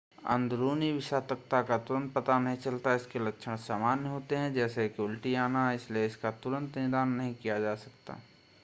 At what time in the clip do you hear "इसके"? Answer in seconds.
2.95-3.19